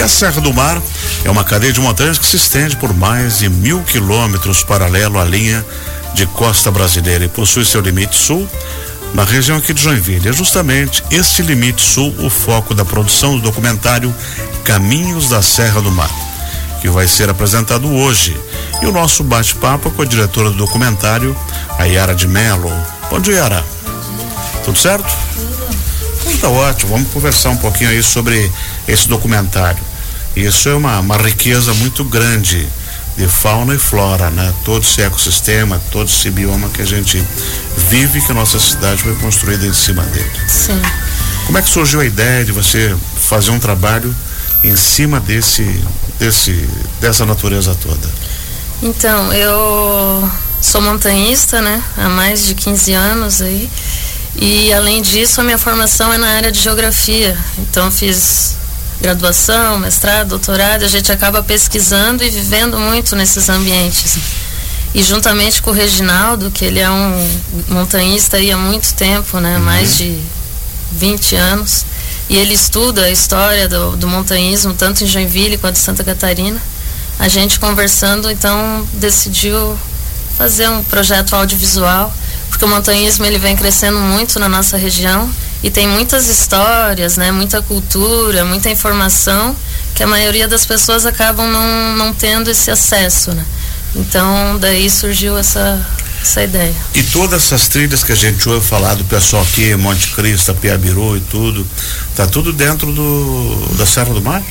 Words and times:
E 0.00 0.02
a 0.02 0.08
Serra 0.08 0.40
do 0.40 0.50
Mar 0.54 0.80
é 1.26 1.30
uma 1.30 1.44
cadeia 1.44 1.74
de 1.74 1.78
montanhas 1.78 2.16
que 2.16 2.24
se 2.24 2.36
estende 2.36 2.74
por 2.74 2.94
mais 2.94 3.40
de 3.40 3.50
mil 3.50 3.82
quilômetros 3.82 4.64
paralelo 4.64 5.20
à 5.20 5.24
linha 5.26 5.62
de 6.14 6.24
costa 6.24 6.70
brasileira 6.70 7.26
e 7.26 7.28
possui 7.28 7.66
seu 7.66 7.82
limite 7.82 8.16
sul 8.16 8.48
na 9.12 9.24
região 9.24 9.58
aqui 9.58 9.74
de 9.74 9.82
Joinville. 9.82 10.30
É 10.30 10.32
justamente 10.32 11.04
este 11.10 11.42
limite 11.42 11.82
sul 11.82 12.14
o 12.18 12.30
foco 12.30 12.72
da 12.72 12.82
produção 12.82 13.36
do 13.36 13.42
documentário 13.42 14.14
Caminhos 14.64 15.28
da 15.28 15.42
Serra 15.42 15.82
do 15.82 15.90
Mar, 15.90 16.10
que 16.80 16.88
vai 16.88 17.06
ser 17.06 17.28
apresentado 17.28 17.86
hoje. 17.92 18.34
E 18.80 18.86
o 18.86 18.92
nosso 18.92 19.22
bate-papo 19.22 19.90
com 19.90 20.00
a 20.00 20.06
diretora 20.06 20.48
do 20.48 20.56
documentário, 20.56 21.36
a 21.78 21.84
Yara 21.84 22.14
de 22.14 22.26
Mello. 22.26 22.72
Bom 23.10 23.20
dia, 23.20 23.34
Yara. 23.34 23.62
Tudo 24.64 24.78
certo? 24.78 25.14
Então 26.24 26.38
tá 26.40 26.48
ótimo. 26.48 26.92
Vamos 26.92 27.12
conversar 27.12 27.50
um 27.50 27.58
pouquinho 27.58 27.90
aí 27.90 28.02
sobre 28.02 28.50
esse 28.88 29.06
documentário. 29.06 29.89
Isso 30.36 30.68
é 30.68 30.74
uma, 30.74 31.00
uma 31.00 31.16
riqueza 31.16 31.74
muito 31.74 32.04
grande 32.04 32.68
de 33.16 33.26
fauna 33.26 33.74
e 33.74 33.78
flora, 33.78 34.30
né? 34.30 34.52
Todo 34.64 34.82
esse 34.82 35.02
ecossistema, 35.02 35.80
todo 35.90 36.08
esse 36.08 36.30
bioma 36.30 36.68
que 36.68 36.80
a 36.80 36.86
gente 36.86 37.22
vive, 37.88 38.20
que 38.20 38.30
a 38.30 38.34
nossa 38.34 38.58
cidade 38.58 39.02
foi 39.02 39.14
construída 39.16 39.66
em 39.66 39.74
cima 39.74 40.02
dele. 40.04 40.30
Sim. 40.46 40.80
Como 41.46 41.58
é 41.58 41.62
que 41.62 41.68
surgiu 41.68 42.00
a 42.00 42.04
ideia 42.04 42.44
de 42.44 42.52
você 42.52 42.96
fazer 43.16 43.50
um 43.50 43.58
trabalho 43.58 44.14
em 44.62 44.76
cima 44.76 45.18
desse, 45.20 45.64
desse, 46.18 46.52
dessa 47.00 47.26
natureza 47.26 47.74
toda? 47.74 48.08
Então, 48.82 49.32
eu 49.32 50.30
sou 50.60 50.80
montanhista, 50.80 51.60
né? 51.60 51.82
Há 51.96 52.08
mais 52.08 52.46
de 52.46 52.54
15 52.54 52.92
anos 52.92 53.42
aí. 53.42 53.68
E 54.36 54.72
além 54.72 55.02
disso, 55.02 55.40
a 55.40 55.44
minha 55.44 55.58
formação 55.58 56.12
é 56.12 56.16
na 56.16 56.28
área 56.28 56.52
de 56.52 56.60
geografia. 56.60 57.36
Então, 57.58 57.90
fiz 57.90 58.56
graduação, 59.00 59.78
mestrado, 59.78 60.28
doutorado, 60.28 60.84
a 60.84 60.88
gente 60.88 61.10
acaba 61.10 61.42
pesquisando 61.42 62.22
e 62.22 62.30
vivendo 62.30 62.78
muito 62.78 63.16
nesses 63.16 63.48
ambientes. 63.48 64.18
E 64.94 65.02
juntamente 65.02 65.62
com 65.62 65.70
o 65.70 65.72
Reginaldo, 65.72 66.50
que 66.50 66.64
ele 66.64 66.80
é 66.80 66.90
um 66.90 67.40
montanhista 67.68 68.36
há 68.36 68.56
muito 68.56 68.92
tempo, 68.94 69.38
né? 69.38 69.56
Uhum. 69.56 69.64
Mais 69.64 69.96
de 69.96 70.18
20 70.92 71.36
anos. 71.36 71.86
E 72.28 72.36
ele 72.36 72.54
estuda 72.54 73.04
a 73.04 73.10
história 73.10 73.68
do, 73.68 73.96
do 73.96 74.06
montanhismo, 74.08 74.74
tanto 74.74 75.04
em 75.04 75.06
Joinville 75.06 75.58
quanto 75.58 75.76
em 75.76 75.80
Santa 75.80 76.04
Catarina. 76.04 76.60
A 77.18 77.28
gente 77.28 77.58
conversando, 77.58 78.30
então, 78.30 78.86
decidiu 78.94 79.78
fazer 80.36 80.68
um 80.68 80.82
projeto 80.82 81.34
audiovisual, 81.34 82.12
porque 82.48 82.64
o 82.64 82.68
montanhismo 82.68 83.24
ele 83.24 83.38
vem 83.38 83.56
crescendo 83.56 83.98
muito 83.98 84.38
na 84.38 84.48
nossa 84.48 84.76
região 84.76 85.30
e 85.62 85.70
tem 85.70 85.86
muitas 85.86 86.28
histórias, 86.28 87.16
né, 87.16 87.30
muita 87.30 87.60
cultura, 87.60 88.44
muita 88.44 88.70
informação 88.70 89.54
que 89.94 90.02
a 90.02 90.06
maioria 90.06 90.48
das 90.48 90.64
pessoas 90.64 91.04
acabam 91.04 91.50
não, 91.50 91.96
não 91.96 92.14
tendo 92.14 92.50
esse 92.50 92.70
acesso, 92.70 93.32
né? 93.32 93.44
Então 93.94 94.56
daí 94.58 94.88
surgiu 94.88 95.36
essa 95.36 95.84
essa 96.22 96.42
ideia. 96.42 96.74
E 96.94 97.02
todas 97.02 97.44
essas 97.44 97.68
trilhas 97.68 98.04
que 98.04 98.12
a 98.12 98.14
gente 98.14 98.46
ouve 98.48 98.66
falar 98.66 98.94
do 98.94 99.04
pessoal 99.04 99.42
aqui, 99.42 99.74
Monte 99.74 100.10
Cristo, 100.10 100.54
Piabiru 100.54 101.16
e 101.16 101.20
tudo, 101.20 101.66
tá 102.14 102.26
tudo 102.26 102.52
dentro 102.52 102.92
do 102.92 103.74
da 103.76 103.86
Serra 103.86 104.12
do 104.12 104.20
Mar? 104.20 104.42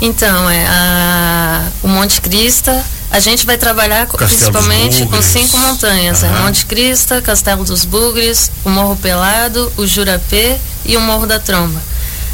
Então, 0.00 0.50
é 0.50 0.66
a, 0.66 1.64
o 1.82 1.88
Monte 1.88 2.20
Crista, 2.20 2.84
a 3.16 3.20
gente 3.20 3.46
vai 3.46 3.56
trabalhar 3.56 4.06
principalmente 4.06 5.06
com 5.06 5.22
cinco 5.22 5.56
montanhas. 5.56 6.22
Uhum. 6.22 6.44
Monte 6.44 6.66
Crista, 6.66 7.22
Castelo 7.22 7.64
dos 7.64 7.86
Bugres, 7.86 8.50
o 8.62 8.68
Morro 8.68 8.94
Pelado, 8.96 9.72
o 9.78 9.86
Jurapê 9.86 10.58
e 10.84 10.98
o 10.98 11.00
Morro 11.00 11.26
da 11.26 11.38
Tromba. 11.38 11.80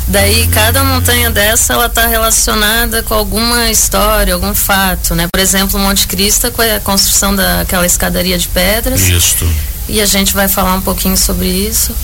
Daí 0.08 0.48
cada 0.48 0.82
montanha 0.82 1.30
dessa 1.30 1.74
ela 1.74 1.86
está 1.86 2.08
relacionada 2.08 3.00
com 3.04 3.14
alguma 3.14 3.70
história, 3.70 4.34
algum 4.34 4.52
fato, 4.52 5.14
né? 5.14 5.28
Por 5.32 5.40
exemplo, 5.40 5.78
o 5.78 5.82
Monte 5.82 6.08
Crista 6.08 6.50
com 6.50 6.60
a 6.60 6.80
construção 6.80 7.34
daquela 7.34 7.86
escadaria 7.86 8.36
de 8.36 8.48
pedras. 8.48 9.02
Isso. 9.02 9.48
E 9.88 10.00
a 10.00 10.06
gente 10.06 10.34
vai 10.34 10.48
falar 10.48 10.74
um 10.74 10.80
pouquinho 10.80 11.16
sobre 11.16 11.46
isso. 11.46 11.94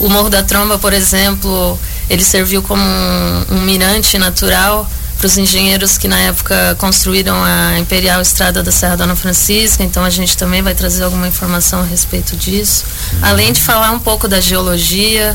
O 0.00 0.08
Morro 0.08 0.28
da 0.28 0.42
Tromba, 0.42 0.76
por 0.76 0.92
exemplo, 0.92 1.78
ele 2.10 2.24
serviu 2.24 2.62
como 2.62 2.82
um, 2.82 3.44
um 3.52 3.60
mirante 3.60 4.18
natural 4.18 4.90
para 5.24 5.28
os 5.28 5.38
engenheiros 5.38 5.96
que 5.96 6.06
na 6.06 6.18
época 6.18 6.76
construíram 6.78 7.34
a 7.42 7.78
Imperial 7.78 8.20
Estrada 8.20 8.62
da 8.62 8.70
Serra 8.70 8.94
Dona 8.94 9.16
Francisca, 9.16 9.82
então 9.82 10.04
a 10.04 10.10
gente 10.10 10.36
também 10.36 10.60
vai 10.60 10.74
trazer 10.74 11.02
alguma 11.02 11.26
informação 11.26 11.80
a 11.80 11.82
respeito 11.82 12.36
disso. 12.36 12.84
Além 13.22 13.50
de 13.50 13.58
falar 13.58 13.90
um 13.92 13.98
pouco 13.98 14.28
da 14.28 14.38
geologia, 14.38 15.34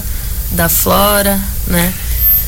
da 0.52 0.70
flora, 0.70 1.42
né? 1.66 1.92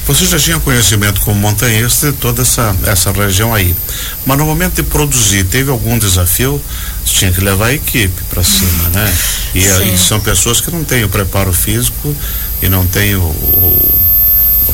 Você 0.06 0.28
já 0.28 0.38
tinha 0.38 0.60
conhecimento 0.60 1.20
como 1.22 1.40
montanhista 1.40 2.12
de 2.12 2.18
toda 2.20 2.44
essa, 2.44 2.76
essa 2.86 3.12
região 3.12 3.56
aí. 3.56 3.76
Mas 4.24 4.38
no 4.38 4.46
momento 4.46 4.76
de 4.76 4.84
produzir, 4.84 5.44
teve 5.46 5.72
algum 5.72 5.98
desafio? 5.98 6.62
Você 7.04 7.16
tinha 7.16 7.32
que 7.32 7.42
levar 7.42 7.68
a 7.68 7.74
equipe 7.74 8.22
para 8.30 8.44
cima, 8.44 8.90
né? 8.90 9.14
E, 9.56 9.66
e, 9.66 9.98
são 9.98 10.20
pessoas 10.20 10.62
que 10.62 10.70
não 10.70 10.84
têm 10.84 11.04
o 11.04 11.10
preparo 11.10 11.52
físico 11.52 12.16
e 12.62 12.70
não 12.70 12.86
têm 12.86 13.16
o, 13.16 13.22
o, 13.22 13.92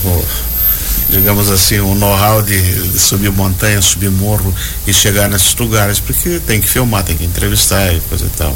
o 0.03 0.25
digamos 1.09 1.49
assim, 1.49 1.79
o 1.79 1.95
know-how 1.95 2.41
de, 2.41 2.99
subir 2.99 3.31
montanha, 3.31 3.81
subir 3.81 4.11
morro 4.11 4.53
e 4.85 4.93
chegar 4.93 5.29
nesses 5.29 5.55
lugares, 5.55 5.99
porque 5.99 6.39
tem 6.45 6.59
que 6.59 6.67
filmar, 6.67 7.03
tem 7.03 7.15
que 7.15 7.23
entrevistar 7.23 7.93
e 7.93 7.99
coisa 8.01 8.25
e 8.25 8.29
tal. 8.29 8.55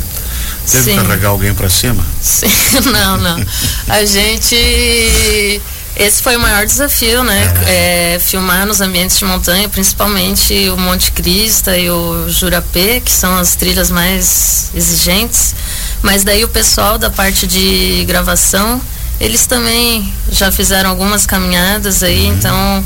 Teve 0.70 0.92
que 0.92 0.98
carregar 0.98 1.30
alguém 1.30 1.54
para 1.54 1.70
cima? 1.70 2.06
Sim, 2.22 2.48
não, 2.92 3.18
não. 3.18 3.46
A 3.88 4.06
gente. 4.06 5.62
Esse 5.94 6.24
foi 6.24 6.38
o 6.38 6.40
maior 6.40 6.66
desafio, 6.66 7.22
né? 7.24 7.54
É. 7.66 8.16
É, 8.16 8.20
filmar 8.20 8.66
nos 8.66 8.80
ambientes 8.80 9.20
de 9.20 9.26
montanha, 9.26 9.68
principalmente 9.68 10.70
o 10.70 10.78
Monte 10.78 11.12
Crista 11.12 11.78
e 11.78 11.90
o 11.90 12.30
Jurapê, 12.30 13.02
que 13.02 13.12
são 13.12 13.38
as 13.38 13.56
trilhas 13.56 13.92
mais 13.92 14.72
exigentes. 14.74 15.54
Mas 16.02 16.24
daí 16.24 16.44
o 16.46 16.48
pessoal 16.48 16.98
da 16.98 17.10
parte 17.10 17.46
de 17.46 18.06
gravação 18.08 18.82
eles 19.22 19.46
também 19.46 20.12
já 20.32 20.52
fizeram 20.52 20.90
algumas 20.90 21.26
caminhadas 21.26 22.02
aí, 22.02 22.26
uhum. 22.26 22.34
então 22.34 22.86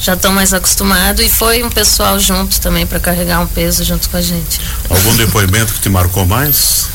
já 0.00 0.14
estão 0.14 0.32
mais 0.32 0.54
acostumados 0.54 1.24
e 1.24 1.28
foi 1.28 1.62
um 1.62 1.70
pessoal 1.70 2.18
junto 2.18 2.60
também 2.60 2.86
para 2.86 3.00
carregar 3.00 3.40
um 3.40 3.46
peso 3.46 3.82
junto 3.84 4.08
com 4.08 4.16
a 4.16 4.20
gente. 4.20 4.60
Algum 4.88 5.16
depoimento 5.16 5.72
que 5.74 5.80
te 5.80 5.88
marcou 5.88 6.24
mais? 6.24 6.86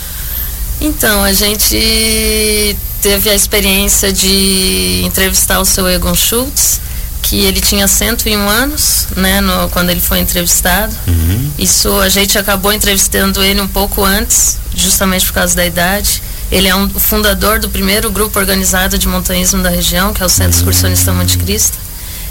Então, 0.80 1.24
a 1.24 1.34
gente 1.34 2.78
teve 3.02 3.30
a 3.30 3.36
experiência 3.36 4.14
de 4.14 5.02
entrevistar 5.04 5.60
o 5.60 5.66
seu 5.66 5.90
Egon 5.90 6.16
Schultz, 6.16 6.80
que 7.22 7.42
ele 7.42 7.60
tinha 7.60 7.88
101 7.88 8.48
anos, 8.48 9.08
né, 9.16 9.42
no, 9.42 9.70
quando 9.70 9.90
ele 9.90 10.00
foi 10.00 10.20
entrevistado. 10.20 10.96
Uhum. 11.06 11.52
Isso 11.58 12.00
a 12.00 12.08
gente 12.08 12.38
acabou 12.38 12.72
entrevistando 12.72 13.44
ele 13.44 13.60
um 13.60 13.68
pouco 13.68 14.06
antes, 14.06 14.58
justamente 14.74 15.26
por 15.26 15.34
causa 15.34 15.54
da 15.54 15.66
idade. 15.66 16.22
Ele 16.52 16.68
é 16.68 16.76
um 16.76 16.90
fundador 16.90 17.60
do 17.60 17.70
primeiro 17.70 18.10
grupo 18.10 18.40
organizado 18.40 18.98
de 18.98 19.08
montanhismo 19.08 19.62
da 19.62 19.70
região, 19.70 20.14
que 20.14 20.24
é 20.24 20.26
o 20.26 20.30
Centro 20.30 20.58
Excursionista 20.58 21.14
Monte 21.14 21.38
Cristo. 21.38 21.78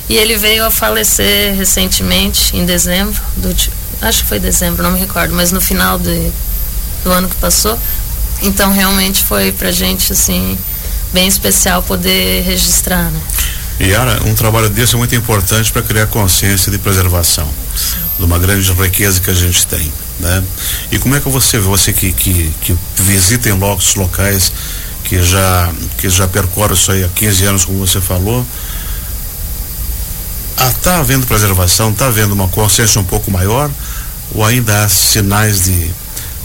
E 0.08 0.16
ele 0.16 0.36
veio 0.36 0.64
a 0.64 0.70
falecer 0.70 1.54
recentemente, 1.54 2.56
em 2.56 2.64
dezembro, 2.64 3.20
do, 3.36 3.54
acho 4.02 4.22
que 4.22 4.28
foi 4.28 4.40
dezembro, 4.40 4.82
não 4.82 4.92
me 4.92 4.98
recordo, 4.98 5.34
mas 5.34 5.52
no 5.52 5.60
final 5.60 5.98
de, 5.98 6.32
do 7.04 7.12
ano 7.12 7.28
que 7.28 7.36
passou. 7.36 7.78
Então 8.42 8.72
realmente 8.72 9.24
foi 9.24 9.52
pra 9.52 9.70
gente 9.70 10.12
assim 10.12 10.58
bem 11.12 11.26
especial 11.26 11.82
poder 11.82 12.42
registrar, 12.42 13.10
né? 13.10 13.20
Yara, 13.80 14.20
um 14.24 14.34
trabalho 14.34 14.68
desse 14.68 14.94
é 14.94 14.98
muito 14.98 15.14
importante 15.14 15.70
para 15.70 15.82
criar 15.82 16.06
consciência 16.08 16.70
de 16.70 16.78
preservação 16.78 17.48
de 18.18 18.24
uma 18.24 18.38
grande 18.38 18.72
riqueza 18.72 19.20
que 19.20 19.30
a 19.30 19.34
gente 19.34 19.66
tem, 19.66 19.92
né? 20.18 20.42
E 20.90 20.98
como 20.98 21.14
é 21.14 21.20
que 21.20 21.28
você 21.28 21.58
vê, 21.58 21.64
você 21.64 21.92
que, 21.92 22.12
que, 22.12 22.52
que 22.60 22.78
visita 22.96 23.48
em 23.48 23.52
locos 23.52 23.94
locais, 23.94 24.52
que 25.04 25.22
já, 25.22 25.72
que 25.96 26.08
já 26.08 26.26
percorre 26.26 26.74
isso 26.74 26.92
aí 26.92 27.04
há 27.04 27.08
15 27.08 27.44
anos, 27.44 27.64
como 27.64 27.78
você 27.78 28.00
falou, 28.00 28.46
está 30.66 30.96
ah, 30.96 30.98
havendo 30.98 31.26
preservação, 31.26 31.90
está 31.90 32.06
havendo 32.06 32.34
uma 32.34 32.48
consciência 32.48 33.00
um 33.00 33.04
pouco 33.04 33.30
maior, 33.30 33.70
ou 34.34 34.44
ainda 34.44 34.84
há 34.84 34.88
sinais 34.88 35.64
de, 35.64 35.90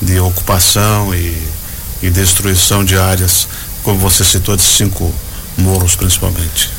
de 0.02 0.20
ocupação 0.20 1.14
e, 1.14 1.36
e 2.02 2.10
destruição 2.10 2.86
de 2.86 2.98
áreas, 2.98 3.48
como 3.84 3.98
você 3.98 4.24
citou, 4.24 4.56
de 4.56 4.64
cinco 4.64 5.14
morros 5.58 5.96
principalmente? 5.96 6.70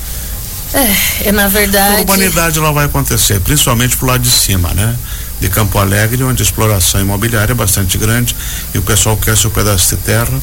É, 0.73 1.29
é 1.29 1.33
na 1.33 1.49
verdade. 1.49 1.97
A 1.97 2.01
urbanidade 2.01 2.59
lá 2.59 2.73
vai 2.73 2.87
acontecer, 2.87 3.41
principalmente 3.41 3.97
pro 3.97 4.07
lado 4.07 4.23
de 4.23 4.31
cima, 4.31 4.73
né? 4.75 4.97
De 5.41 5.49
Campo 5.49 5.79
Alegre, 5.79 6.23
onde 6.23 6.43
a 6.43 6.47
exploração 6.47 7.01
imobiliária 7.01 7.53
é 7.53 7.55
bastante 7.55 7.99
grande 7.99 8.35
e 8.73 8.79
o 8.79 8.83
pessoal 8.83 9.17
quer 9.17 9.37
seu 9.37 9.51
pedaço 9.51 9.97
de 9.97 10.03
terra 10.03 10.41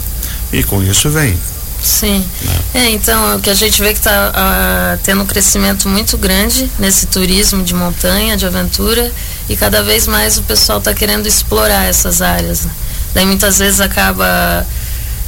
e 0.52 0.64
com 0.64 0.84
isso 0.84 1.10
vem. 1.10 1.38
Sim. 1.82 2.24
Né? 2.44 2.86
É, 2.86 2.90
então, 2.92 3.38
o 3.38 3.40
que 3.40 3.50
a 3.50 3.54
gente 3.54 3.82
vê 3.82 3.92
que 3.92 4.00
está 4.00 4.32
ah, 4.34 4.98
tendo 5.04 5.24
um 5.24 5.26
crescimento 5.26 5.90
muito 5.90 6.18
grande 6.18 6.70
nesse 6.78 7.08
turismo 7.08 7.64
de 7.64 7.74
montanha, 7.74 8.38
de 8.38 8.46
aventura, 8.46 9.12
e 9.50 9.56
cada 9.56 9.82
vez 9.82 10.06
mais 10.06 10.38
o 10.38 10.44
pessoal 10.44 10.78
está 10.78 10.94
querendo 10.94 11.28
explorar 11.28 11.86
essas 11.86 12.22
áreas. 12.22 12.66
Né? 12.66 12.72
Daí 13.14 13.26
muitas 13.26 13.58
vezes 13.58 13.82
acaba 13.82 14.66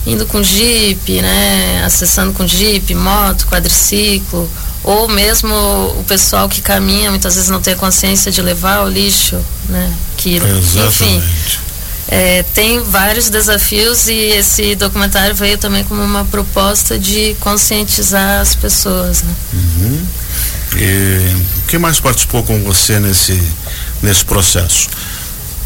indo 0.06 0.26
com 0.26 0.44
jeep, 0.44 1.22
né? 1.22 1.84
Acessando 1.86 2.34
com 2.34 2.46
jeep, 2.46 2.94
moto, 2.94 3.48
quadriciclo, 3.48 4.50
ou 4.84 5.08
mesmo 5.08 5.54
o 6.00 6.04
pessoal 6.08 6.50
que 6.50 6.62
caminha 6.62 7.10
muitas 7.10 7.36
vezes 7.36 7.50
não 7.50 7.62
tem 7.62 7.74
a 7.74 7.78
consciência 7.78 8.32
de 8.32 8.42
levar 8.42 8.84
o 8.84 8.90
lixo, 8.90 9.40
né? 9.70 9.92
Que, 10.18 10.36
Exatamente. 10.36 10.84
enfim, 10.84 11.24
é, 12.08 12.44
tem 12.54 12.80
vários 12.84 13.30
desafios 13.30 14.08
e 14.08 14.14
esse 14.14 14.76
documentário 14.76 15.34
veio 15.34 15.58
também 15.58 15.84
como 15.84 16.02
uma 16.02 16.26
proposta 16.26 17.00
de 17.00 17.36
conscientizar 17.40 18.42
as 18.42 18.56
pessoas. 18.56 19.24
Né? 19.24 19.34
Uhum. 19.54 20.06
E 20.76 21.36
quem 21.68 21.80
mais 21.80 22.00
participou 22.00 22.44
com 22.44 22.62
você 22.64 23.00
nesse, 23.00 23.42
nesse 24.02 24.26
processo? 24.26 24.90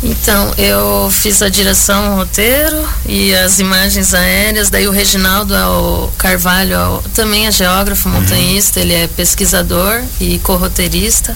Então, 0.03 0.53
eu 0.59 1.09
fiz 1.11 1.41
a 1.41 1.49
direção, 1.49 2.13
o 2.13 2.15
roteiro 2.17 2.87
e 3.05 3.33
as 3.33 3.59
imagens 3.59 4.13
aéreas. 4.13 4.69
Daí 4.69 4.87
o 4.87 4.91
Reginaldo 4.91 5.55
é 5.55 5.65
o 5.65 6.09
Carvalho 6.17 6.75
é 6.75 7.09
também 7.15 7.47
é 7.47 7.51
geógrafo, 7.51 8.07
uhum. 8.07 8.15
montanhista, 8.15 8.79
uhum. 8.79 8.85
ele 8.85 8.93
é 8.93 9.07
pesquisador 9.07 10.03
e 10.19 10.37
corroteirista. 10.39 11.35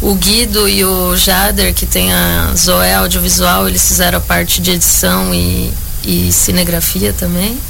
O 0.00 0.14
Guido 0.14 0.66
e 0.66 0.82
o 0.82 1.14
Jader, 1.14 1.74
que 1.74 1.84
tem 1.84 2.10
a 2.10 2.54
Zoé 2.56 2.94
Audiovisual, 2.94 3.68
eles 3.68 3.86
fizeram 3.86 4.16
a 4.16 4.20
parte 4.20 4.62
de 4.62 4.70
edição 4.70 5.34
e, 5.34 5.70
e 6.02 6.32
cinegrafia 6.32 7.12
também. 7.12 7.60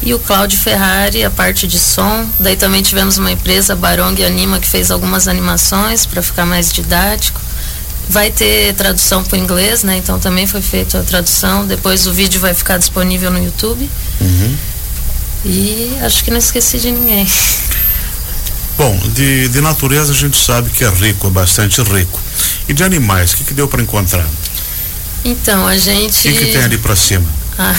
E 0.00 0.14
o 0.14 0.20
Cláudio 0.20 0.56
Ferrari, 0.56 1.24
a 1.24 1.30
parte 1.30 1.66
de 1.66 1.78
som. 1.80 2.28
Daí 2.38 2.54
também 2.54 2.80
tivemos 2.80 3.18
uma 3.18 3.32
empresa, 3.32 3.74
Barong 3.74 4.22
Anima, 4.24 4.60
que 4.60 4.68
fez 4.68 4.92
algumas 4.92 5.26
animações 5.26 6.06
para 6.06 6.22
ficar 6.22 6.46
mais 6.46 6.72
didático. 6.72 7.40
Vai 8.08 8.30
ter 8.30 8.74
tradução 8.74 9.24
para 9.24 9.36
o 9.36 9.40
inglês, 9.40 9.82
né? 9.82 9.96
Então 9.96 10.18
também 10.18 10.46
foi 10.46 10.60
feita 10.60 11.00
a 11.00 11.02
tradução. 11.02 11.66
Depois 11.66 12.06
o 12.06 12.12
vídeo 12.12 12.40
vai 12.40 12.52
ficar 12.54 12.78
disponível 12.78 13.30
no 13.30 13.42
YouTube. 13.42 13.88
Uhum. 14.20 14.56
E 15.44 15.96
acho 16.02 16.24
que 16.24 16.30
não 16.30 16.38
esqueci 16.38 16.78
de 16.78 16.90
ninguém. 16.90 17.26
Bom, 18.76 18.98
de, 19.14 19.48
de 19.48 19.60
natureza 19.60 20.12
a 20.12 20.14
gente 20.14 20.36
sabe 20.36 20.68
que 20.70 20.84
é 20.84 20.88
rico, 20.88 21.26
é 21.26 21.30
bastante 21.30 21.80
rico. 21.82 22.18
E 22.68 22.72
de 22.72 22.82
animais, 22.82 23.32
o 23.32 23.36
que, 23.36 23.44
que 23.44 23.54
deu 23.54 23.68
para 23.68 23.82
encontrar? 23.82 24.26
Então, 25.24 25.66
a 25.66 25.76
gente. 25.76 26.28
O 26.28 26.32
que, 26.32 26.38
que 26.38 26.52
tem 26.52 26.62
ali 26.62 26.78
para 26.78 26.96
cima? 26.96 27.26
Ah, 27.58 27.74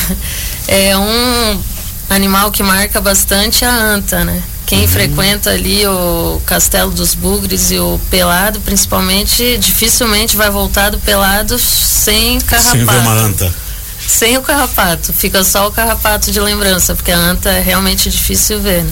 é 0.68 0.98
um 0.98 1.62
animal 2.10 2.52
que 2.52 2.64
marca 2.64 3.02
bastante 3.02 3.66
a 3.66 3.74
anta, 3.74 4.24
né? 4.24 4.42
Quem 4.66 4.88
frequenta 4.88 5.52
ali 5.52 5.86
o 5.86 6.42
Castelo 6.46 6.92
dos 6.92 7.14
Bugres 7.14 7.70
e 7.72 7.80
o 7.80 8.00
Pelado, 8.10 8.60
principalmente, 8.62 9.58
dificilmente 9.58 10.36
vai 10.36 10.50
voltar 10.50 10.90
do 10.90 11.00
Pelado 11.00 11.58
sem 11.60 12.40
carrapato. 12.42 12.78
Sem 12.78 12.86
ver 12.86 12.98
uma 12.98 13.14
anta. 13.14 13.54
Sem 14.08 14.38
o 14.38 14.42
carrapato, 14.42 15.14
fica 15.14 15.44
só 15.44 15.68
o 15.68 15.72
carrapato 15.72 16.32
de 16.32 16.40
lembrança, 16.40 16.96
porque 16.96 17.12
a 17.12 17.18
anta 17.18 17.50
é 17.50 17.62
realmente 17.62 18.10
difícil 18.10 18.60
ver, 18.62 18.84
né? 18.84 18.92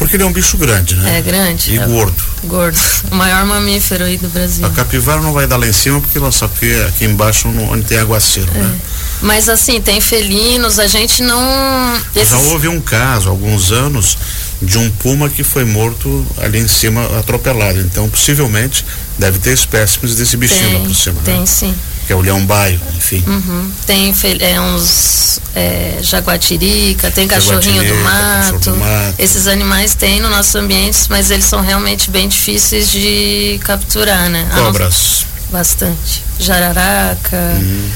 Porque 0.00 0.16
ele 0.16 0.22
é 0.22 0.26
um 0.26 0.32
bicho 0.32 0.56
grande, 0.56 0.96
né? 0.96 1.18
É 1.18 1.20
grande. 1.20 1.74
E 1.74 1.78
é 1.78 1.86
gordo. 1.86 2.22
Gordo. 2.44 2.78
O 3.12 3.14
maior 3.14 3.44
mamífero 3.44 4.04
aí 4.04 4.16
do 4.16 4.28
Brasil. 4.28 4.64
A 4.64 4.70
capivara 4.70 5.20
não 5.20 5.32
vai 5.32 5.46
dar 5.46 5.56
lá 5.56 5.66
em 5.66 5.72
cima 5.72 6.00
porque 6.00 6.16
ela 6.16 6.32
só 6.32 6.48
fica 6.48 6.86
aqui 6.86 7.04
embaixo 7.04 7.48
onde 7.48 7.84
tem 7.84 7.98
aguaceiro, 7.98 8.50
né? 8.52 8.60
é. 8.60 8.62
né? 8.62 8.78
Mas 9.20 9.48
assim, 9.48 9.80
tem 9.80 10.00
felinos, 10.00 10.78
a 10.78 10.86
gente 10.86 11.22
não. 11.22 12.00
Esses... 12.16 12.30
Já 12.30 12.38
houve 12.52 12.68
um 12.68 12.80
caso, 12.80 13.28
há 13.28 13.30
alguns 13.30 13.72
anos, 13.72 14.16
de 14.60 14.78
um 14.78 14.90
puma 14.90 15.28
que 15.28 15.42
foi 15.42 15.64
morto 15.64 16.26
ali 16.38 16.58
em 16.58 16.68
cima, 16.68 17.18
atropelado. 17.18 17.80
Então, 17.80 18.08
possivelmente, 18.08 18.84
deve 19.18 19.38
ter 19.38 19.52
espécimes 19.52 20.16
desse 20.16 20.36
bichinho 20.36 20.70
tem, 20.70 20.78
lá 20.78 20.84
por 20.84 20.94
cima. 20.94 21.20
Tem 21.24 21.40
né? 21.40 21.46
sim 21.46 21.74
que 22.10 22.12
é 22.12 22.16
o 22.16 22.20
leão 22.20 22.44
baio, 22.44 22.80
enfim. 22.96 23.22
Uhum. 23.24 23.70
Tem 23.86 24.12
é, 24.40 24.60
uns 24.60 25.40
é, 25.54 25.98
jaguatirica, 26.02 27.08
tem 27.08 27.28
cachorrinho 27.28 27.86
do 27.86 27.94
mato. 28.02 28.58
do 28.58 28.76
mato. 28.78 29.14
Esses 29.16 29.46
animais 29.46 29.94
tem 29.94 30.18
no 30.18 30.28
nosso 30.28 30.58
ambiente, 30.58 30.98
mas 31.08 31.30
eles 31.30 31.44
são 31.44 31.60
realmente 31.60 32.10
bem 32.10 32.26
difíceis 32.26 32.90
de 32.90 33.60
capturar, 33.62 34.28
né? 34.28 34.44
Cobras. 34.52 35.24
Bastante. 35.52 36.24
Jararaca, 36.40 37.36
uhum. 37.36 37.88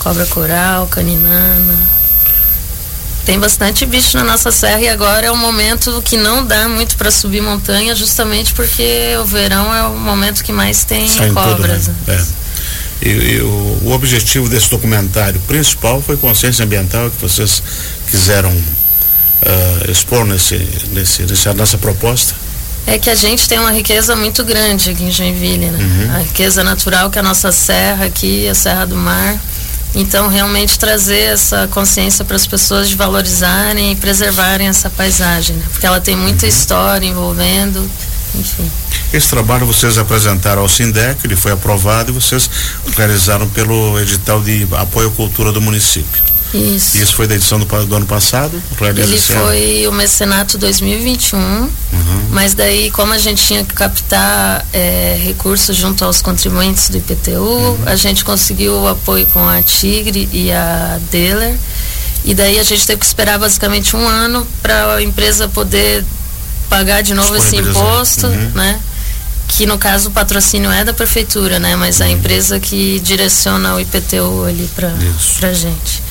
cobra 0.00 0.26
coral, 0.26 0.88
caninana. 0.88 1.99
Tem 3.24 3.38
bastante 3.38 3.84
bicho 3.86 4.16
na 4.16 4.24
nossa 4.24 4.50
serra 4.50 4.80
e 4.80 4.88
agora 4.88 5.26
é 5.26 5.32
um 5.32 5.36
momento 5.36 6.02
que 6.02 6.16
não 6.16 6.44
dá 6.44 6.68
muito 6.68 6.96
para 6.96 7.10
subir 7.10 7.40
montanha, 7.40 7.94
justamente 7.94 8.52
porque 8.54 9.16
o 9.20 9.24
verão 9.24 9.74
é 9.74 9.84
o 9.84 9.96
momento 9.96 10.42
que 10.42 10.52
mais 10.52 10.84
tem 10.84 11.08
Sai 11.08 11.30
cobras. 11.30 11.84
Tudo, 11.84 11.96
né? 12.06 12.26
É. 12.36 12.40
E, 13.02 13.08
e 13.08 13.40
o, 13.40 13.80
o, 13.84 13.92
objetivo 13.92 14.48
desse 14.48 14.68
documentário 14.68 15.40
principal 15.46 16.02
foi 16.02 16.16
consciência 16.16 16.64
ambiental 16.64 17.10
que 17.10 17.20
vocês 17.20 17.62
quiseram 18.10 18.50
uh, 18.50 19.90
expor 19.90 20.26
nesse, 20.26 20.56
nesse, 20.92 21.22
nessa 21.54 21.78
proposta? 21.78 22.34
É 22.86 22.98
que 22.98 23.08
a 23.08 23.14
gente 23.14 23.48
tem 23.48 23.58
uma 23.58 23.70
riqueza 23.70 24.16
muito 24.16 24.44
grande 24.44 24.90
aqui 24.90 25.04
em 25.04 25.10
Joinville, 25.10 25.66
né? 25.66 25.78
Uhum. 25.78 26.16
A 26.16 26.18
riqueza 26.18 26.64
natural 26.64 27.10
que 27.10 27.18
é 27.18 27.20
a 27.20 27.22
nossa 27.22 27.52
serra 27.52 28.06
aqui, 28.06 28.48
a 28.48 28.54
Serra 28.54 28.86
do 28.86 28.96
Mar. 28.96 29.38
Então, 29.94 30.28
realmente 30.28 30.78
trazer 30.78 31.32
essa 31.32 31.66
consciência 31.68 32.24
para 32.24 32.36
as 32.36 32.46
pessoas 32.46 32.88
de 32.88 32.94
valorizarem 32.94 33.92
e 33.92 33.96
preservarem 33.96 34.68
essa 34.68 34.88
paisagem, 34.88 35.56
né? 35.56 35.64
Porque 35.70 35.86
ela 35.86 36.00
tem 36.00 36.16
muita 36.16 36.46
uhum. 36.46 36.48
história 36.48 37.06
envolvendo, 37.06 37.90
enfim. 38.34 38.70
Esse 39.12 39.28
trabalho 39.28 39.66
vocês 39.66 39.98
apresentaram 39.98 40.62
ao 40.62 40.68
Sindec, 40.68 41.18
ele 41.24 41.34
foi 41.34 41.50
aprovado 41.50 42.12
e 42.12 42.14
vocês 42.14 42.48
realizaram 42.96 43.48
pelo 43.48 43.98
edital 43.98 44.40
de 44.40 44.66
apoio 44.72 45.08
à 45.08 45.10
cultura 45.10 45.50
do 45.50 45.60
município. 45.60 46.29
Isso. 46.52 46.98
Isso 46.98 47.14
foi 47.14 47.26
da 47.26 47.36
edição 47.36 47.58
do, 47.58 47.86
do 47.86 47.96
ano 47.96 48.06
passado? 48.06 48.60
Ele 48.96 49.18
foi 49.20 49.86
o 49.86 49.92
mecenato 49.92 50.58
2021, 50.58 51.38
uhum. 51.38 51.70
mas 52.30 52.54
daí 52.54 52.90
como 52.90 53.12
a 53.12 53.18
gente 53.18 53.44
tinha 53.44 53.64
que 53.64 53.72
captar 53.72 54.66
é, 54.72 55.18
recursos 55.22 55.76
junto 55.76 56.04
aos 56.04 56.20
contribuintes 56.20 56.88
do 56.88 56.98
IPTU, 56.98 57.38
uhum. 57.38 57.78
a 57.86 57.94
gente 57.94 58.24
conseguiu 58.24 58.74
o 58.74 58.88
apoio 58.88 59.26
com 59.26 59.48
a 59.48 59.62
Tigre 59.62 60.28
e 60.32 60.50
a 60.50 60.98
Deller, 61.10 61.56
e 62.24 62.34
daí 62.34 62.58
a 62.58 62.64
gente 62.64 62.86
teve 62.86 62.98
que 62.98 63.06
esperar 63.06 63.38
basicamente 63.38 63.96
um 63.96 64.06
ano 64.06 64.46
para 64.60 64.96
a 64.96 65.02
empresa 65.02 65.48
poder 65.48 66.04
pagar 66.68 67.02
de 67.02 67.14
novo 67.14 67.34
esse 67.36 67.56
imposto, 67.56 68.26
uhum. 68.26 68.50
né? 68.54 68.80
que 69.48 69.66
no 69.66 69.76
caso 69.78 70.10
o 70.10 70.12
patrocínio 70.12 70.70
é 70.70 70.84
da 70.84 70.92
prefeitura, 70.92 71.58
né? 71.58 71.74
Mas 71.74 72.00
a 72.00 72.04
uhum. 72.04 72.12
empresa 72.12 72.60
que 72.60 73.00
direciona 73.00 73.74
o 73.74 73.80
IPTU 73.80 74.44
ali 74.44 74.70
para 74.76 74.94
a 75.48 75.52
gente. 75.52 76.09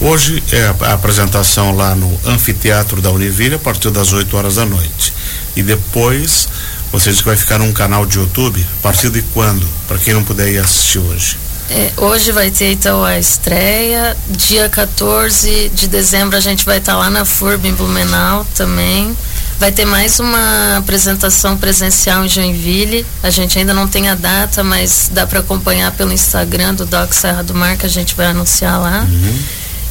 Hoje 0.00 0.42
é 0.52 0.72
a 0.86 0.92
apresentação 0.92 1.74
lá 1.74 1.94
no 1.94 2.20
anfiteatro 2.24 3.02
da 3.02 3.10
Univille 3.10 3.56
a 3.56 3.58
partir 3.58 3.90
das 3.90 4.12
8 4.12 4.36
horas 4.36 4.54
da 4.54 4.64
noite. 4.64 5.12
E 5.56 5.62
depois 5.62 6.48
você 6.92 7.10
diz 7.10 7.20
que 7.20 7.26
vai 7.26 7.36
ficar 7.36 7.58
num 7.58 7.72
canal 7.72 8.06
de 8.06 8.18
YouTube. 8.18 8.64
A 8.78 8.82
partir 8.82 9.10
de 9.10 9.22
quando? 9.34 9.66
Para 9.88 9.98
quem 9.98 10.14
não 10.14 10.22
puder 10.22 10.48
ir 10.48 10.58
assistir 10.58 10.98
hoje. 10.98 11.36
É, 11.70 11.92
hoje 11.98 12.32
vai 12.32 12.50
ter 12.50 12.72
então 12.72 13.04
a 13.04 13.18
estreia. 13.18 14.16
Dia 14.30 14.68
14 14.68 15.70
de 15.74 15.88
dezembro 15.88 16.36
a 16.36 16.40
gente 16.40 16.64
vai 16.64 16.78
estar 16.78 16.92
tá 16.92 16.98
lá 16.98 17.10
na 17.10 17.24
FURB 17.24 17.68
em 17.68 17.74
Blumenau 17.74 18.46
também. 18.54 19.16
Vai 19.58 19.72
ter 19.72 19.84
mais 19.84 20.20
uma 20.20 20.76
apresentação 20.76 21.58
presencial 21.58 22.24
em 22.24 22.28
Joinville. 22.28 23.04
A 23.20 23.30
gente 23.30 23.58
ainda 23.58 23.74
não 23.74 23.88
tem 23.88 24.08
a 24.08 24.14
data, 24.14 24.62
mas 24.62 25.10
dá 25.12 25.26
para 25.26 25.40
acompanhar 25.40 25.90
pelo 25.90 26.12
Instagram 26.12 26.74
do 26.74 26.86
Doc 26.86 27.12
Serra 27.12 27.42
do 27.42 27.52
Mar, 27.52 27.76
que 27.76 27.84
a 27.84 27.88
gente 27.88 28.14
vai 28.14 28.26
anunciar 28.26 28.80
lá. 28.80 29.00
Uhum. 29.00 29.38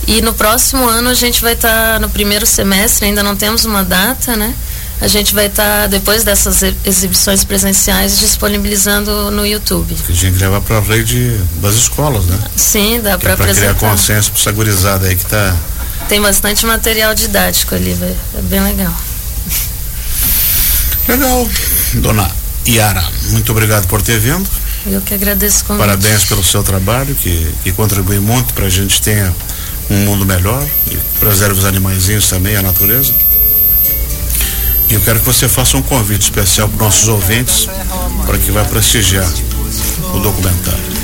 E 0.08 0.22
no 0.22 0.34
próximo 0.34 0.88
ano 0.88 1.10
a 1.10 1.14
gente 1.14 1.42
vai 1.42 1.54
estar 1.54 1.94
tá 1.94 2.00
no 2.00 2.10
primeiro 2.10 2.46
semestre, 2.46 3.06
ainda 3.06 3.22
não 3.22 3.36
temos 3.36 3.66
uma 3.66 3.84
data, 3.84 4.38
né? 4.38 4.56
A 5.00 5.08
gente 5.08 5.36
vai 5.36 5.46
estar, 5.46 5.82
tá, 5.82 5.88
depois 5.88 6.24
dessas 6.24 6.64
exibições 6.84 7.44
presenciais, 7.44 8.18
disponibilizando 8.18 9.30
no 9.30 9.46
YouTube. 9.46 9.94
Que 9.94 10.12
a 10.12 10.16
gente 10.16 10.40
leva 10.40 10.60
para 10.60 10.78
a 10.78 10.82
rede 10.82 11.40
das 11.62 11.76
escolas, 11.76 12.26
né? 12.26 12.40
Sim, 12.56 13.02
dá 13.04 13.18
para 13.18 13.32
é 13.32 13.34
apresentar. 13.34 13.76
criar 13.76 13.90
consenso 13.90 14.32
para 14.32 14.40
essa 14.40 14.52
gurizada 14.52 15.08
aí 15.08 15.16
que 15.16 15.24
está... 15.24 15.56
Tem 16.10 16.20
bastante 16.20 16.66
material 16.66 17.14
didático 17.14 17.76
ali, 17.76 17.92
é 17.92 18.42
bem 18.44 18.62
legal. 18.62 18.94
Legal. 21.08 21.50
Dona 21.96 22.32
Yara, 22.68 23.04
muito 23.30 23.52
obrigado 23.52 23.88
por 23.88 24.02
ter 24.02 24.20
vindo. 24.20 24.50
Eu 24.86 25.02
que 25.02 25.14
agradeço 25.14 25.64
o 25.64 25.68
convite. 25.68 25.86
Parabéns 25.86 26.26
pelo 26.26 26.44
seu 26.44 26.64
trabalho, 26.64 27.14
que, 27.16 27.54
que 27.64 27.72
contribui 27.72 28.20
muito 28.20 28.54
para 28.54 28.66
a 28.66 28.70
gente 28.70 29.02
ter 29.02 29.32
um 29.90 29.98
mundo 30.06 30.26
melhor 30.26 30.66
e 30.92 30.98
preserve 31.20 31.60
os 31.60 31.66
animaizinhos 31.66 32.30
também, 32.30 32.56
a 32.56 32.62
natureza. 32.62 33.14
E 34.90 34.94
eu 34.94 35.02
quero 35.02 35.20
que 35.20 35.26
você 35.26 35.50
faça 35.50 35.78
um 35.78 35.82
convite 35.82 36.24
especial 36.24 36.70
para 36.70 36.86
nossos 36.86 37.08
ouvintes, 37.08 37.68
para 38.26 38.38
que 38.38 38.52
vai 38.52 38.64
prestigiar 38.66 39.30
o 40.14 40.20
documentário. 40.20 40.98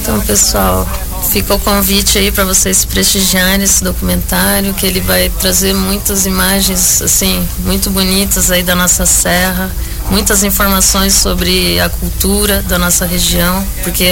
Então, 0.00 0.20
pessoal, 0.20 0.88
fica 1.30 1.54
o 1.54 1.58
convite 1.58 2.18
aí 2.18 2.32
para 2.32 2.44
vocês 2.44 2.84
prestigiarem 2.84 3.62
esse 3.62 3.84
documentário, 3.84 4.74
que 4.74 4.86
ele 4.86 5.00
vai 5.00 5.28
trazer 5.28 5.72
muitas 5.72 6.26
imagens 6.26 7.02
assim 7.02 7.46
muito 7.64 7.90
bonitas 7.90 8.50
aí 8.50 8.62
da 8.62 8.74
nossa 8.74 9.06
serra, 9.06 9.70
muitas 10.10 10.42
informações 10.42 11.14
sobre 11.14 11.78
a 11.80 11.88
cultura 11.88 12.62
da 12.62 12.78
nossa 12.78 13.06
região, 13.06 13.64
porque 13.84 14.08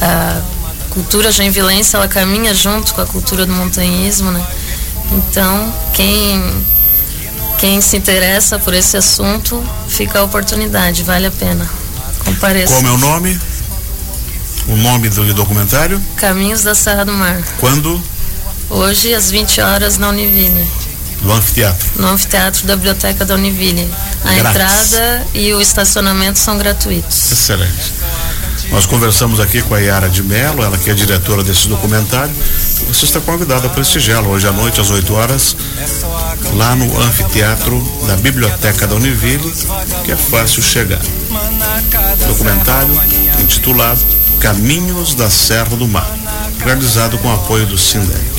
a 0.00 0.40
cultura 0.98 1.30
joinvilense 1.30 1.94
ela 1.94 2.08
caminha 2.08 2.52
junto 2.52 2.92
com 2.92 3.00
a 3.00 3.06
cultura 3.06 3.46
do 3.46 3.52
montanhismo, 3.52 4.32
né? 4.32 4.44
Então, 5.12 5.72
quem 5.94 6.42
quem 7.60 7.80
se 7.80 7.96
interessa 7.96 8.58
por 8.58 8.74
esse 8.74 8.96
assunto, 8.96 9.62
fica 9.88 10.18
a 10.18 10.24
oportunidade, 10.24 11.04
vale 11.04 11.26
a 11.26 11.30
pena. 11.30 11.68
Compareça. 12.24 12.74
Como 12.74 12.88
é 12.88 12.90
o 12.90 12.98
nome? 12.98 13.40
O 14.66 14.76
nome 14.76 15.08
do 15.08 15.34
documentário? 15.34 16.02
Caminhos 16.16 16.62
da 16.62 16.74
Serra 16.74 17.04
do 17.04 17.12
Mar. 17.12 17.40
Quando? 17.60 18.02
Hoje, 18.68 19.14
às 19.14 19.30
20 19.30 19.60
horas, 19.60 19.98
na 19.98 20.08
Univille. 20.08 20.66
No 21.22 21.32
anfiteatro? 21.32 21.88
No 21.96 22.08
anfiteatro 22.08 22.66
da 22.66 22.74
Biblioteca 22.74 23.24
da 23.24 23.34
Univille. 23.34 23.88
A 24.24 24.34
Grátis. 24.34 24.92
entrada 24.94 25.26
e 25.32 25.52
o 25.54 25.60
estacionamento 25.60 26.38
são 26.38 26.58
gratuitos. 26.58 27.32
Excelente. 27.32 27.97
Nós 28.70 28.86
conversamos 28.86 29.40
aqui 29.40 29.62
com 29.62 29.74
a 29.74 29.78
Yara 29.78 30.08
de 30.08 30.22
Mello, 30.22 30.62
ela 30.62 30.76
que 30.76 30.90
é 30.90 30.94
diretora 30.94 31.42
desse 31.42 31.68
documentário. 31.68 32.34
Você 32.88 33.04
está 33.04 33.20
convidada 33.20 33.66
a 33.66 33.70
prestigá-lo 33.70 34.30
hoje 34.30 34.46
à 34.46 34.52
noite, 34.52 34.80
às 34.80 34.90
8 34.90 35.14
horas, 35.14 35.56
lá 36.54 36.76
no 36.76 37.00
anfiteatro 37.00 37.80
da 38.06 38.16
Biblioteca 38.16 38.86
da 38.86 38.94
Univille, 38.94 39.52
que 40.04 40.12
é 40.12 40.16
fácil 40.16 40.62
chegar. 40.62 41.02
Documentário 42.26 43.00
intitulado 43.40 44.00
Caminhos 44.38 45.14
da 45.14 45.28
Serra 45.28 45.76
do 45.76 45.88
Mar, 45.88 46.08
realizado 46.64 47.18
com 47.18 47.32
apoio 47.32 47.66
do 47.66 47.76
Sindec. 47.76 48.37